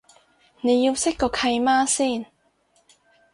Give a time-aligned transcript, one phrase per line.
[0.61, 2.25] 你要識個契媽先